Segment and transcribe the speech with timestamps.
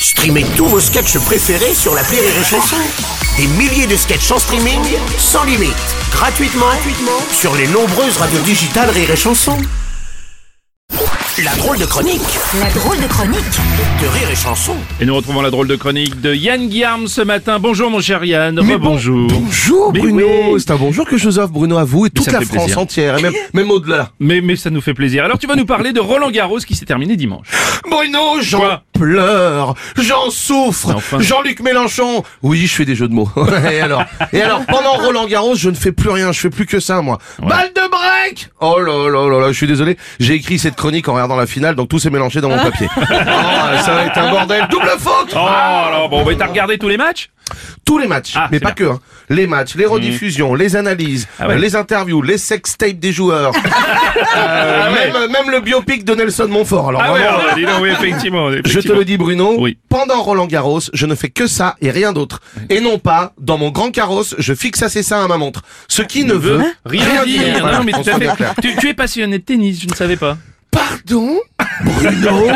[0.00, 2.76] Streamez tous vos sketchs préférés sur la Rire et Chanson.
[3.36, 4.80] Des milliers de sketchs en streaming,
[5.18, 5.74] sans limite,
[6.12, 9.56] gratuitement, gratuitement sur les nombreuses radios digitales Rire et Chanson.
[11.44, 12.20] La drôle de chronique
[12.60, 14.74] La drôle de chronique de Rire et Chanson.
[15.00, 17.60] Et nous retrouvons la drôle de chronique de Yann Guillaume ce matin.
[17.60, 18.58] Bonjour mon cher Yann.
[18.64, 19.28] Mais bon- bonjour.
[19.30, 20.60] Bonjour Mais Bruno, oui.
[20.60, 22.46] c'est un bonjour que je vous offre Bruno à vous et toute ça la fait
[22.46, 22.78] France plaisir.
[22.80, 24.10] entière et même, même au-delà.
[24.18, 25.24] Mais, mais ça nous fait plaisir.
[25.24, 27.46] Alors tu vas nous parler de Roland Garros qui s'est terminé dimanche.
[27.88, 28.82] Bruno, j'en Quoi?
[28.98, 30.88] Pleure, j'en souffre.
[30.88, 31.20] Mais enfin.
[31.20, 32.24] Jean-Luc Mélenchon.
[32.42, 33.30] Oui, je fais des jeux de mots.
[33.70, 34.02] et alors
[34.32, 37.00] Et alors pendant Roland Garros, je ne fais plus rien, je fais plus que ça
[37.00, 37.18] moi.
[37.38, 41.08] Balle de break Oh là là là là, je suis désolé, j'ai écrit cette chronique
[41.08, 42.88] en regardant la finale donc tout s'est mélangé dans mon papier.
[42.96, 43.04] Oh,
[43.84, 46.96] ça va être un bordel, double faute Oh alors bon, bah, t'as regardé tous les
[46.96, 47.30] matchs?
[47.88, 48.86] Tous les matchs, Ah, mais pas bien.
[48.86, 48.92] que.
[48.92, 49.00] hein.
[49.30, 51.54] Les matchs, les rediffusions, les analyses, Ah ouais.
[51.54, 53.52] euh, les interviews, les sextapes des joueurs.
[54.36, 55.12] Euh, ouais.
[55.12, 56.88] même, même le biopic de Nelson Montfort.
[56.90, 58.50] Alors Ah ouais, vraiment, dis donc, oui, effectivement.
[58.64, 59.78] je te le dis Bruno, Oui.
[59.88, 62.40] pendant Roland Garros, je ne fais que ça et rien d'autre.
[62.68, 65.62] Et non pas, dans mon grand carrosse, je fixe assez ça à ma montre.
[65.88, 67.66] Ce qui ne veut Rien, dire.
[67.72, 67.92] Non, mais.
[68.60, 70.36] Tu, tu es passionné de tennis, je ne savais pas.
[70.70, 71.38] Pardon?
[71.84, 72.48] Bruno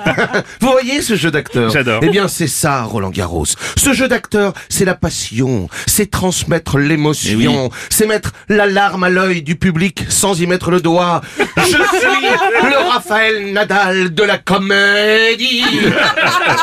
[0.60, 2.00] Vous voyez ce jeu d'acteur J'adore.
[2.02, 3.46] Eh bien, c'est ça, Roland Garros.
[3.76, 9.42] Ce jeu d'acteur, c'est la passion, c'est transmettre l'émotion, c'est mettre la larme à l'œil
[9.42, 11.20] du public sans y mettre le doigt.
[11.38, 12.26] Je suis
[12.62, 15.64] le Raphaël Nadal de la comédie.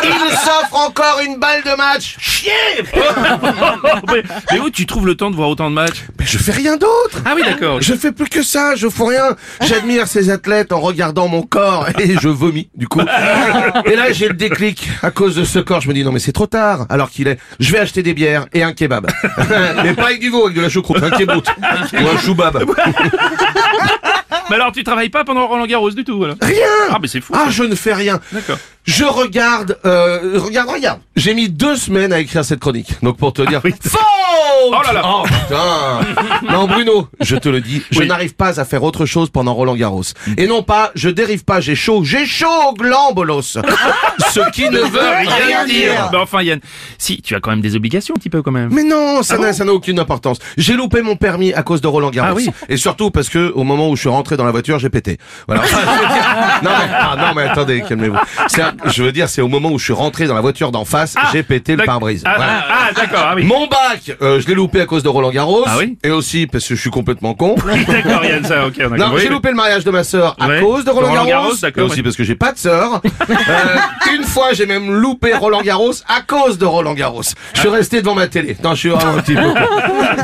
[0.03, 2.15] Il s'offre encore une balle de match.
[2.19, 2.51] Chier
[4.11, 6.03] mais, mais où tu trouves le temps de voir autant de matchs?
[6.19, 7.81] Mais je fais rien d'autre Ah oui, d'accord.
[7.81, 9.35] Je fais plus que ça, je fous rien.
[9.61, 13.01] J'admire ces athlètes en regardant mon corps et je vomis du coup.
[13.85, 15.81] Et là j'ai le déclic à cause de ce corps.
[15.81, 16.85] Je me dis non mais c'est trop tard.
[16.89, 19.07] Alors qu'il est, je vais acheter des bières et un kebab.
[19.83, 22.63] mais pas avec du veau, avec de la choucroute, un kebout ou un choubab.
[24.49, 26.35] Mais alors tu travailles pas pendant Roland Garros du tout alors?
[26.41, 26.65] Rien.
[26.89, 27.33] Ah mais c'est fou.
[27.35, 27.51] Ah ça.
[27.51, 28.19] je ne fais rien.
[28.31, 28.57] D'accord.
[28.83, 30.99] Je regarde, euh, regarde, regarde.
[31.15, 32.93] J'ai mis deux semaines à écrire cette chronique.
[33.01, 33.73] Donc pour te dire, oui.
[33.81, 33.99] faute
[34.67, 35.01] Oh là là.
[35.05, 38.07] Oh putain Non Bruno, je te le dis, je Oui.
[38.07, 40.03] n'arrive pas à faire autre chose pendant Roland Garros.
[40.37, 43.41] Et non pas, je dérive pas, j'ai chaud, j'ai chaud au gland, bolos
[44.31, 46.59] Ce qui ne veut rien dire Bah enfin Yann,
[46.97, 48.69] si tu as quand même des obligations un petit peu quand même.
[48.71, 49.53] mais non, ça Ah n'a bon?
[49.53, 50.37] ça n'a aucune importance.
[50.57, 52.29] J'ai loupé mon permis à cause de Roland Garros.
[52.31, 52.49] Ah oui.
[52.69, 55.17] Et surtout parce que au moment où je suis rentré dans la voiture, j'ai pété.
[55.47, 55.63] Voilà.
[56.63, 58.15] Non, mais, ah, non mais attendez, calmez-vous.
[58.85, 61.15] Je veux dire, c'est au moment où je suis rentré dans la voiture d'en face,
[61.17, 62.23] Ah, j'ai pété le pare-brise.
[62.25, 62.53] Ah, Voilà.
[62.69, 63.43] ah, ah, d'accord, ah oui.
[63.43, 65.63] Mon bac, euh, je l'ai loupé à cause de Roland Garros.
[65.67, 67.55] Ah oui Et aussi parce que je suis complètement con.
[67.87, 68.77] D'accord Yann, ça ok.
[68.77, 68.97] d'accord.
[68.97, 70.61] Non, Oui, j'ai loupé le mariage de ma sœur à Ouais.
[70.61, 71.43] cause de Roland, Roland Garros.
[71.47, 72.03] Garros, d'accord, et aussi ouais.
[72.03, 73.01] parce que j'ai pas de sœur.
[73.47, 73.77] Euh,
[74.15, 77.21] une fois, j'ai même loupé Roland Garros à cause de Roland Garros.
[77.53, 78.55] Je suis resté devant ma télé.
[78.63, 79.53] Non, je suis un petit peu.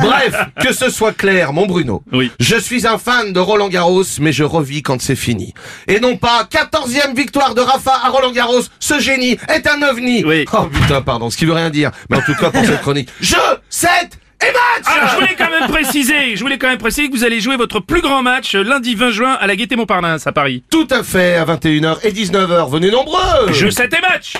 [0.01, 2.03] Bref, que ce soit clair, mon Bruno.
[2.11, 2.31] Oui.
[2.39, 5.53] Je suis un fan de Roland Garros, mais je revis quand c'est fini.
[5.87, 8.61] Et non pas 14e victoire de Rafa à Roland Garros.
[8.79, 10.23] Ce génie est un ovni.
[10.25, 10.45] Oui.
[10.53, 11.91] Oh putain, pardon, ce qui veut rien dire.
[12.09, 13.35] Mais en tout cas, pour cette chronique, je,
[13.69, 13.89] 7
[14.43, 17.23] et match Ah, je voulais quand même préciser, je voulais quand même préciser que vous
[17.23, 20.31] allez jouer votre plus grand match euh, lundi 20 juin à la Gaîté Montparnasse à
[20.31, 20.63] Paris.
[20.69, 22.71] Tout à fait, à 21h et 19h.
[22.71, 24.33] Venez nombreux Je sais tes matchs